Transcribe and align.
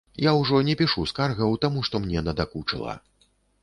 Я 0.27 0.31
ўжо 0.37 0.61
не 0.69 0.75
пішу 0.79 1.05
скаргаў, 1.13 1.55
таму 1.67 1.87
што 1.91 2.05
мне 2.09 2.19
надакучыла. 2.31 3.01